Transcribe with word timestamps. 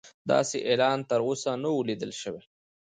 داسې 0.31 0.57
اعلان 0.69 0.99
تر 1.09 1.19
اوسه 1.27 1.51
نه 1.63 1.69
و 1.73 1.85
لیدل 1.89 2.11
شوی. 2.21 2.43